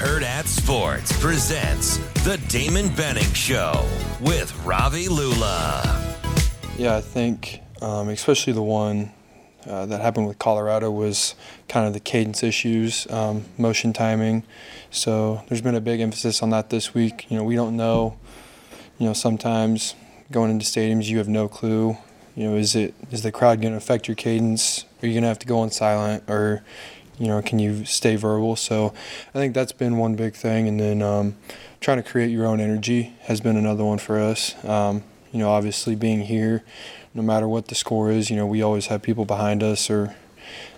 [0.00, 3.86] Hurrdat Sports presents The Damon Benning Show
[4.18, 6.16] with Ravi Lulla.
[6.78, 9.12] Yeah, I think, um, especially the one
[9.66, 11.34] uh, that happened with Colorado, was
[11.68, 14.42] kind of the cadence issues, um, motion timing.
[14.90, 17.30] So there's been a big emphasis on that this week.
[17.30, 18.16] You know, we don't know.
[18.98, 19.94] You know, sometimes
[20.32, 21.98] going into stadiums, you have no clue.
[22.34, 24.86] You know, is it is the crowd going to affect your cadence?
[25.02, 26.64] Are you going to have to go on silent, or
[27.20, 28.56] you know, can you stay verbal?
[28.56, 28.94] So
[29.28, 30.66] I think that's been one big thing.
[30.66, 31.36] And then um,
[31.80, 34.56] trying to create your own energy has been another one for us.
[34.64, 36.64] Um, you know, obviously being here,
[37.14, 40.16] no matter what the score is, you know, we always have people behind us or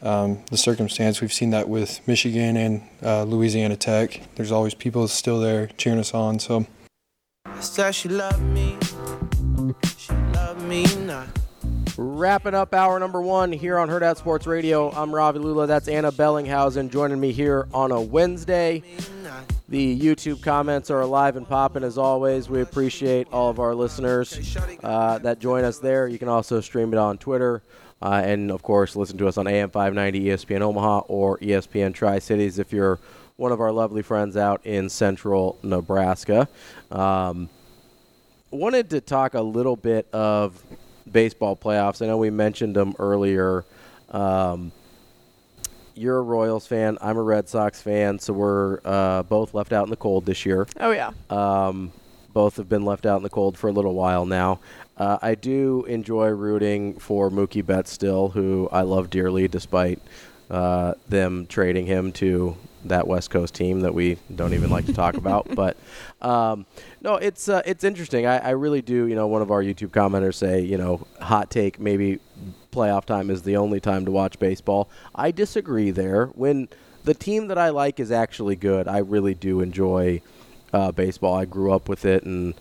[0.00, 1.20] um, the circumstance.
[1.20, 4.20] We've seen that with Michigan and uh, Louisiana Tech.
[4.36, 6.38] There's always people still there cheering us on.
[6.38, 6.66] So.
[7.60, 8.78] Said she loved me,
[9.96, 11.26] she loved me not.
[12.00, 14.88] Wrapping up hour number one here on Hurrdat Sports Radio.
[14.92, 15.66] I'm Ravi Lulla.
[15.66, 18.84] That's Ana Bellinghausen joining me here on a Wednesday.
[19.68, 22.48] The YouTube comments are alive and popping as always.
[22.48, 26.06] We appreciate all of our listeners uh, that join us there.
[26.06, 27.64] You can also stream it on Twitter.
[28.00, 32.20] Uh, and of course, listen to us on AM 590 ESPN Omaha or ESPN Tri
[32.20, 33.00] Cities if you're
[33.34, 36.48] one of our lovely friends out in central Nebraska.
[36.92, 37.48] Um,
[38.52, 40.62] wanted to talk a little bit of
[41.12, 42.02] baseball playoffs.
[42.02, 43.64] I know we mentioned them earlier.
[44.10, 44.72] Um,
[45.94, 46.96] you're a Royals fan.
[47.00, 50.46] I'm a Red Sox fan, so we're uh, both left out in the cold this
[50.46, 50.66] year.
[50.80, 51.10] Oh yeah.
[51.28, 51.92] Um,
[52.32, 54.60] both have been left out in the cold for a little while now.
[54.96, 60.00] Uh, I do enjoy rooting for Mookie Betts still, who I love dearly, despite
[60.50, 64.92] uh, them trading him to that West Coast team that we don't even like to
[64.92, 65.54] talk about.
[65.54, 65.76] But
[66.20, 66.66] um,
[67.00, 68.26] no, it's uh, it's interesting.
[68.26, 69.06] I, I really do.
[69.06, 72.20] You know, one of our YouTube commenters say, you know, hot take, maybe
[72.72, 74.88] playoff time is the only time to watch baseball.
[75.14, 76.26] I disagree there.
[76.26, 76.68] When
[77.04, 80.20] the team that I like is actually good, I really do enjoy
[80.72, 81.34] uh, baseball.
[81.34, 82.54] I grew up with it, and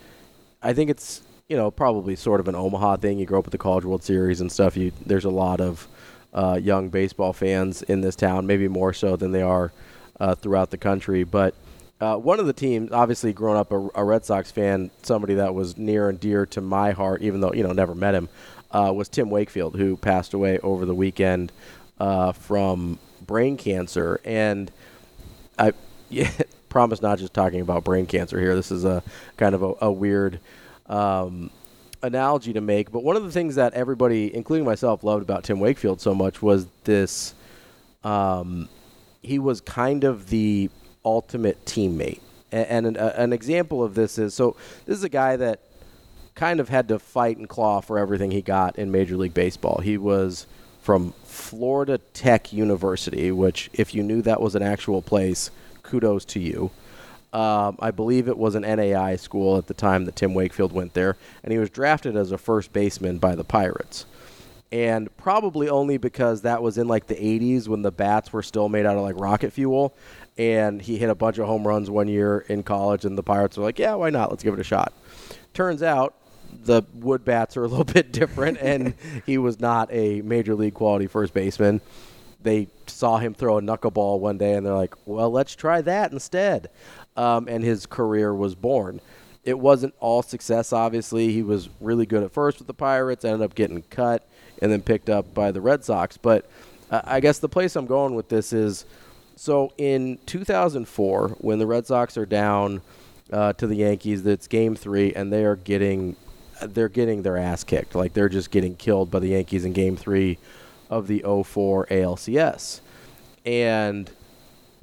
[0.61, 3.19] I think it's you know probably sort of an Omaha thing.
[3.19, 4.77] You grow up with the College World Series and stuff.
[4.77, 5.87] You there's a lot of
[6.33, 9.71] uh, young baseball fans in this town, maybe more so than they are
[10.19, 11.23] uh, throughout the country.
[11.23, 11.55] But
[11.99, 15.55] uh, one of the teams, obviously, growing up a, a, Red Sox fan, somebody that
[15.55, 18.29] was near and dear to my heart, even though you know never met him,
[18.71, 21.51] uh, was Tim Wakefield, who passed away over the weekend
[21.99, 24.19] uh, from brain cancer.
[24.23, 24.71] And
[25.57, 25.73] I
[26.09, 26.31] yeah,
[26.69, 28.55] promise not just talking about brain cancer here.
[28.55, 29.01] This is a
[29.37, 30.39] kind of a, a weird.
[30.85, 31.51] Um,
[32.03, 35.59] analogy to make, but one of the things that everybody, including myself, loved about Tim
[35.59, 37.33] Wakefield so much was this.
[38.03, 38.69] Um,
[39.21, 40.69] he was kind of the
[41.03, 42.19] ultimate teammate,
[42.51, 44.55] and, an, an example of this is so
[44.85, 45.61] this is a guy that
[46.35, 49.81] kind of had to fight and claw for everything he got in Major League Baseball.
[49.81, 50.45] He was
[50.81, 55.51] from Florida Tech University, which, if you knew that was an actual place,
[55.83, 56.71] kudos to you.
[57.33, 60.93] Um, I believe it was an NAI school at the time that Tim Wakefield went
[60.93, 64.05] there, and he was drafted as a first baseman by the Pirates.
[64.71, 68.67] And probably only because that was in like the 80s when the bats were still
[68.67, 69.95] made out of like rocket fuel.
[70.37, 73.57] And he hit a bunch of home runs one year in college, and the Pirates
[73.57, 74.29] were like, yeah, why not?
[74.29, 74.93] Let's give it a shot.
[75.53, 76.13] Turns out
[76.63, 78.93] the wood bats are a little bit different, and
[79.25, 81.81] he was not a major league quality first baseman.
[82.39, 86.11] They saw him throw a knuckleball one day, and they're like, well, let's try that
[86.11, 86.69] instead
[87.17, 89.01] um, and his career was born.
[89.43, 91.31] it wasn't all success, obviously.
[91.31, 94.26] He was really good at first with the Pirates, ended up getting cut,
[94.61, 96.17] and then picked up by the Red Sox.
[96.17, 96.45] But
[96.89, 98.85] uh, I guess the place I'm going with this is
[99.35, 102.81] so in 2004, when the Red Sox are down
[103.31, 106.15] uh, to the Yankees, that's game three, and they are getting.
[106.59, 107.93] They're getting their ass kicked.
[107.93, 110.39] Like they're just getting killed by the Yankees in game three
[110.89, 112.81] of the 04 ALCS.
[113.45, 114.09] And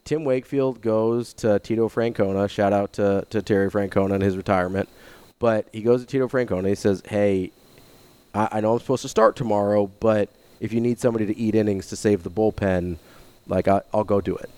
[0.05, 2.49] Tim Wakefield goes to Tito Francona.
[2.49, 4.89] Shout out to, to Terry Francona and his retirement.
[5.39, 6.69] But he goes to Tito Francona.
[6.69, 7.53] He says, Hey,
[8.35, 10.29] I, I know I'm supposed to start tomorrow, but
[10.61, 12.99] if you need somebody to eat innings to save the bullpen,
[13.47, 14.51] like I, will go do it.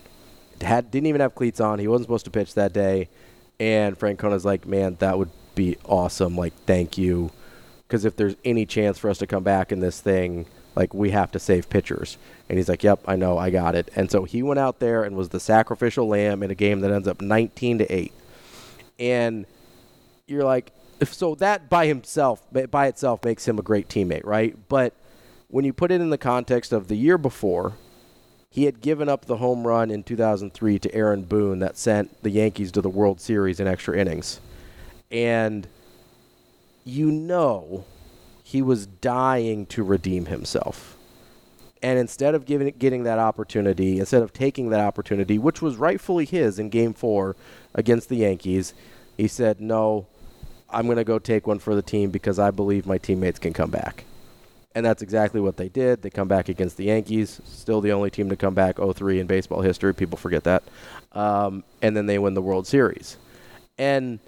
[0.61, 1.79] Had didn't even have cleats on.
[1.79, 3.09] He wasn't supposed to pitch that day,
[3.59, 6.35] and Francona's like, man, that would be awesome.
[6.35, 7.31] Like, thank you,
[7.87, 10.47] because if there's any chance for us to come back in this thing,
[10.77, 12.17] like we have to save pitchers.
[12.47, 13.89] And he's like, yep, I know, I got it.
[13.95, 16.91] And so he went out there and was the sacrificial lamb in a game that
[16.91, 18.13] ends up 19 to eight.
[18.99, 19.45] And
[20.27, 20.71] you're like,
[21.03, 24.55] so that by himself, by itself, makes him a great teammate, right?
[24.67, 24.93] But
[25.47, 27.73] when you put it in the context of the year before,
[28.49, 32.29] he had given up the home run in 2003 to Aaron Boone that sent the
[32.29, 34.39] Yankees to the World Series in extra innings.
[35.11, 35.67] And
[36.83, 37.85] you know
[38.43, 40.97] he was dying to redeem himself.
[41.83, 46.25] And instead of giving, getting that opportunity, instead of taking that opportunity, which was rightfully
[46.25, 47.35] his in game four
[47.75, 48.73] against the Yankees,
[49.17, 50.07] he said, No,
[50.69, 53.53] I'm going to go take one for the team because I believe my teammates can
[53.53, 54.03] come back.
[54.75, 56.01] And that's exactly what they did.
[56.01, 59.27] They come back against the Yankees, still the only team to come back 0-3 in
[59.27, 59.93] baseball history.
[59.93, 60.63] People forget that.
[61.13, 63.17] Um, and then they win the World Series.
[63.79, 64.19] And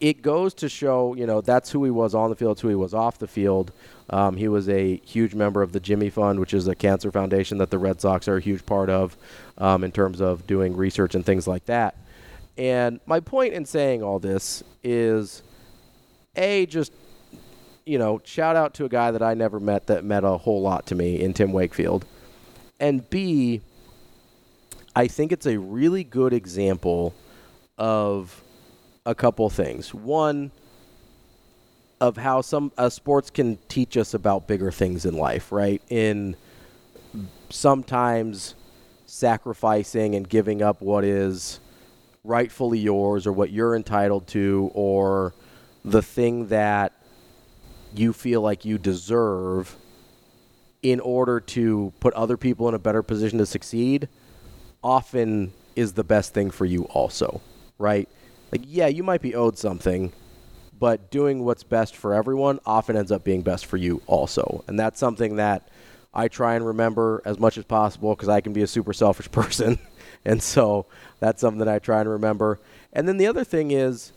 [0.00, 2.74] it goes to show, you know, that's who he was on the field, who he
[2.74, 3.72] was off the field.
[4.10, 7.58] Um, he was a huge member of the Jimmy Fund, which is a cancer foundation
[7.58, 9.16] that the Red Sox are a huge part of
[9.58, 11.94] um, in terms of doing research and things like that.
[12.56, 15.42] And my point in saying all this is,
[16.36, 16.92] a just
[17.84, 20.62] you know, shout out to a guy that I never met that meant a whole
[20.62, 22.04] lot to me in Tim Wakefield.
[22.78, 23.60] And B,
[24.94, 27.12] I think it's a really good example
[27.76, 28.42] of
[29.04, 29.92] a couple things.
[29.92, 30.52] One,
[32.02, 35.80] of how some uh, sports can teach us about bigger things in life, right?
[35.88, 36.34] In
[37.48, 38.56] sometimes
[39.06, 41.60] sacrificing and giving up what is
[42.24, 45.34] rightfully yours or what you're entitled to or
[45.84, 46.92] the thing that
[47.94, 49.76] you feel like you deserve
[50.82, 54.08] in order to put other people in a better position to succeed
[54.82, 57.40] often is the best thing for you also,
[57.78, 58.08] right?
[58.50, 60.12] Like yeah, you might be owed something,
[60.78, 64.64] but doing what's best for everyone often ends up being best for you also.
[64.66, 65.68] And that's something that
[66.14, 69.30] I try and remember as much as possible because I can be a super selfish
[69.32, 69.78] person.
[70.24, 70.86] and so
[71.20, 72.60] that's something that I try and remember.
[72.92, 74.12] And then the other thing is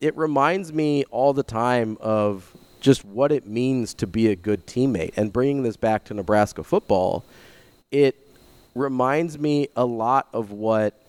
[0.00, 4.66] it reminds me all the time of just what it means to be a good
[4.66, 5.14] teammate.
[5.16, 7.24] And bringing this back to Nebraska football,
[7.90, 8.16] it
[8.74, 11.00] reminds me a lot of what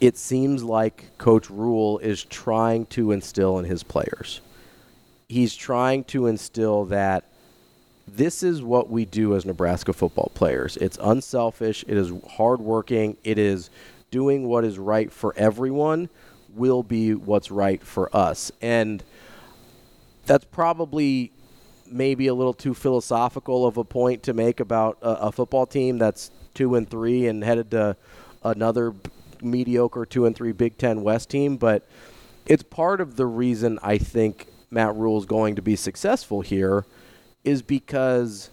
[0.00, 4.40] it seems like Coach Rhule is trying to instill in his players.
[5.28, 7.24] He's trying to instill that
[8.16, 10.76] this is what we do as Nebraska football players.
[10.76, 13.70] It's unselfish, it is hardworking, it is
[14.10, 16.08] doing what is right for everyone
[16.54, 18.50] will be what's right for us.
[18.60, 19.04] And
[20.26, 21.32] that's probably
[21.86, 25.98] maybe a little too philosophical of a point to make about a, a football team
[25.98, 27.96] that's two and three and headed to
[28.42, 28.94] another
[29.42, 31.86] mediocre two and three Big Ten West team, but
[32.46, 36.84] it's part of the reason I think Matt Rhule is going to be successful here
[37.44, 38.50] is because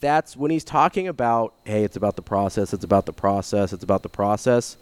[0.00, 3.84] that's when he's talking about, hey, it's about the process, it's about the process, it's
[3.84, 4.76] about the process.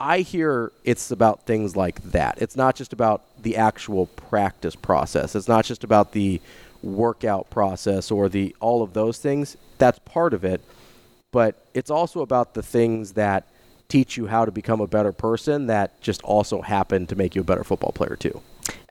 [0.00, 2.40] I hear it's about things like that.
[2.40, 5.34] It's not just about the actual practice process.
[5.34, 6.40] It's not just about the
[6.82, 9.56] workout process or the all of those things.
[9.78, 10.60] That's part of it,
[11.32, 13.46] but it's also about the things that
[13.88, 17.40] teach you how to become a better person that just also happen to make you
[17.40, 18.40] a better football player too.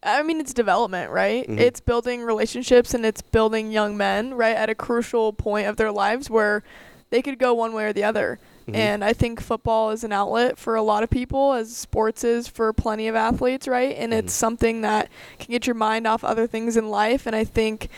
[0.08, 1.44] I mean, it's development, right?
[1.44, 1.60] Mm-hmm.
[1.60, 5.92] It's building relationships and it's building young men, right, at a crucial point of their
[5.92, 6.64] lives where
[7.10, 8.40] they could go one way or the other.
[8.62, 8.76] Mm-hmm.
[8.76, 12.48] And I think football is an outlet for a lot of people, as sports is
[12.48, 13.96] for plenty of athletes, right?
[13.98, 14.26] And mm-hmm.
[14.26, 15.10] it's something that
[15.40, 17.26] can get your mind off other things in life.
[17.26, 17.90] And I think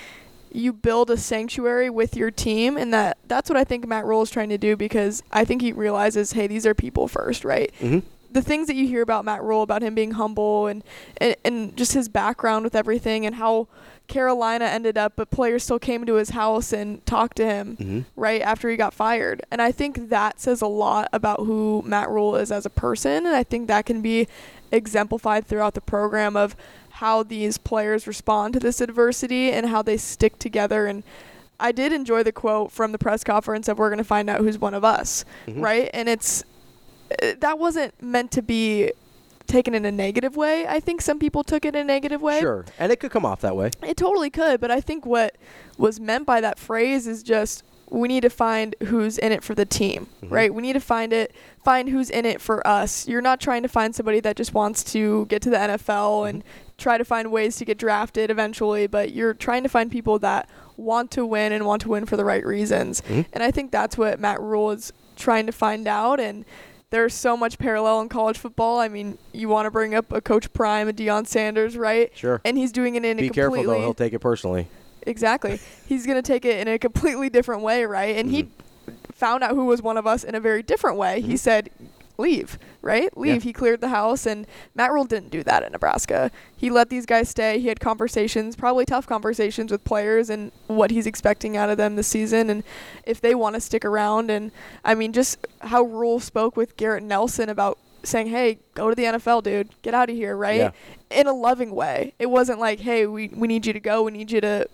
[0.52, 4.24] you build a sanctuary with your team and that that's what I think Matt Rhule
[4.24, 7.72] is trying to do because I think he realizes hey these are people first right
[7.80, 8.00] mm-hmm.
[8.32, 10.84] The things that you hear about Matt Rhule about him being humble and,
[11.18, 13.68] and and just his background with everything and how
[14.08, 18.00] Carolina ended up, but players still came to his house and talked to him mm-hmm.
[18.16, 19.42] right after he got fired.
[19.52, 23.26] And I think that says a lot about who Matt Rhule is as a person.
[23.26, 24.28] And I think that can be
[24.72, 26.56] exemplified throughout the program of
[26.94, 31.04] how these players respond to this adversity and how they stick together and
[31.60, 34.40] I did enjoy the quote from the press conference of we're going to find out
[34.40, 35.62] who's one of us, Mhm.
[35.62, 35.90] right?
[35.94, 36.44] And it's
[37.40, 38.92] that wasn't meant to be
[39.48, 40.68] taken in a negative way.
[40.68, 42.40] I think some people took it in a negative way.
[42.40, 43.72] Sure, and it could come off that way.
[43.82, 45.36] It totally could, but I think what
[45.78, 49.56] was meant by that phrase is just we need to find who's in it for
[49.56, 50.32] the team, Mhm.
[50.32, 50.54] right?
[50.54, 51.34] We need to find it
[51.66, 53.08] find who's in it for us.
[53.08, 56.44] You're not trying to find somebody that just wants to get to the NFL and
[56.78, 60.48] try to find ways to get drafted eventually, but you're trying to find people that
[60.78, 63.02] want to win and want to win for the right reasons.
[63.10, 63.26] Mhm.
[63.34, 66.46] And I think that's what Matt Rhule is trying to find out and
[66.92, 68.80] there's so much parallel in college football.
[68.80, 72.12] I mean, you want to bring up a Coach Prime, a Deion Sanders, right?
[72.16, 72.42] Sure.
[72.44, 74.68] And he's doing it in Be a careful though; he'll take it personally.
[75.04, 75.60] Exactly.
[75.88, 78.16] He's going to take it in a completely different way, right?
[78.18, 78.96] And he Mm-hmm.
[79.14, 81.22] found out who was one of us in a very different way.
[81.22, 81.70] He said,
[82.20, 83.16] leave, right?
[83.18, 83.36] Leave.
[83.36, 83.40] Yeah.
[83.40, 84.46] He cleared the house, and
[84.76, 86.30] Matt Rhule didn't do that in Nebraska.
[86.56, 87.60] He let these guys stay.
[87.60, 91.96] He had conversations, probably tough conversations with players and what he's expecting out of them
[91.96, 92.64] this season and
[93.06, 94.30] if they want to stick around.
[94.30, 94.52] And
[94.84, 99.04] I mean, just how Rhule spoke with Garrett Nelson about saying, hey, go to the
[99.04, 99.70] NFL, dude.
[99.82, 100.58] Get out of here, right?
[100.58, 100.72] Yeah.
[101.10, 102.14] In a loving way.
[102.20, 104.04] It wasn't like, hey, we, we need you to go.
[104.04, 104.68] We need you to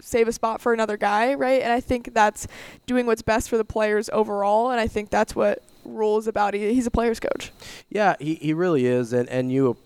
[0.00, 1.60] save a spot for another guy, right?
[1.62, 2.46] And I think that's
[2.86, 4.70] doing what's best for the players overall.
[4.70, 6.54] And I think that's what Rhule is about.
[6.54, 7.52] He, he's a player's coach.
[7.88, 9.76] Yeah, he, he really is, and and you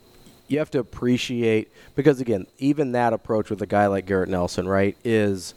[0.48, 4.68] you have to appreciate because again, even that approach with a guy like Garrett Nelson,
[4.68, 5.54] right, is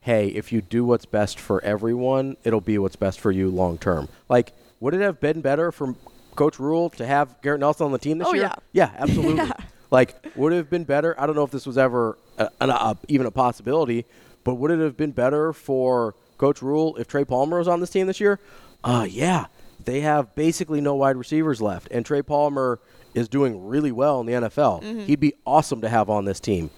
[0.00, 3.76] hey, if you do what's best for everyone, it'll be what's best for you long
[3.78, 4.08] term.
[4.28, 5.96] Like, would it have been better for
[6.36, 8.44] Coach Rhule to have Garrett Nelson on the team this Oh, year?
[8.44, 8.54] yeah.
[8.72, 9.34] yeah, absolutely.
[9.46, 9.52] Yeah.
[9.90, 11.18] Like, would it have been better?
[11.20, 14.04] I don't know if this was ever a, an, a, even a possibility,
[14.44, 17.90] but would it have been better for Coach Rhule if Trey Palmer was on this
[17.90, 18.38] team this year?
[18.84, 19.46] Uh, yeah.
[19.84, 22.80] They have basically no wide receivers left, and Trey Palmer
[23.14, 24.82] is doing really well in the NFL.
[24.82, 25.00] Mm-hmm.
[25.00, 26.70] He'd be awesome to have on this team.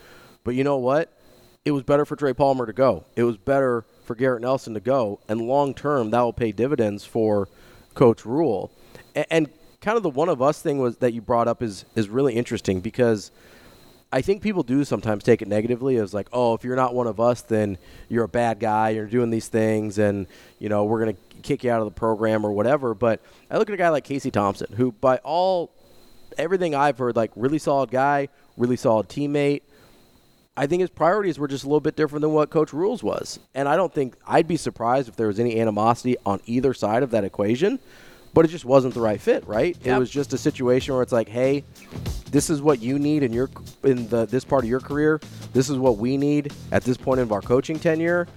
[0.44, 1.12] But you know what?
[1.64, 3.04] It was better for Trey Palmer to go.
[3.16, 7.04] It was better for Garrett Nelson to go, and long term that will pay dividends
[7.04, 7.48] for
[7.94, 8.70] Coach Rhule.
[9.14, 9.50] And, and
[9.80, 12.34] kind of the one of us thing was that you brought up is is really
[12.34, 13.30] interesting because
[14.10, 17.06] I think people do sometimes take it negatively as like, oh, if you're not one
[17.06, 17.76] of us, then
[18.08, 18.90] you're a bad guy.
[18.90, 20.26] You're doing these things, and
[20.58, 22.94] you know we're gonna kick you out of the program or whatever.
[22.94, 25.70] But I look at a guy like Casey Thompson, who by all
[26.38, 29.62] everything I've heard, like really solid guy, really solid teammate.
[30.56, 33.38] I think his priorities were just a little bit different than what Coach Rhule's was,
[33.54, 37.02] and I don't think I'd be surprised if there was any animosity on either side
[37.02, 37.78] of that equation.
[38.38, 39.76] But it just wasn't the right fit, right?
[39.84, 41.64] It was just a situation where it's like, hey,
[42.30, 43.50] this is what you need in your
[43.82, 45.20] in the this part of your career.
[45.52, 48.28] This is what we need at this point of our coaching tenure.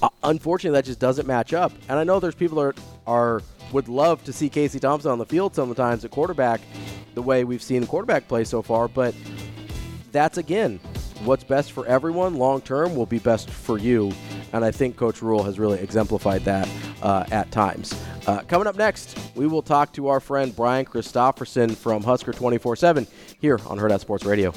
[0.00, 1.72] Uh, unfortunately, that just doesn't match up.
[1.90, 5.18] And I know there's people that are, are would love to see Casey Thompson on
[5.18, 6.62] the field sometimes at quarterback,
[7.12, 8.88] the way we've seen the quarterback play so far.
[8.88, 9.14] But
[10.10, 10.80] that's again
[11.24, 14.10] what's best for everyone long term will be best for you.
[14.54, 16.66] And I think Coach Rhule has really exemplified that
[17.02, 17.94] uh, at times.
[18.30, 22.76] Uh, coming up next, we will talk to our friend Brian Christopherson from Husker 24
[22.76, 23.04] 7
[23.40, 24.52] here on Hurrdat Sports Radio.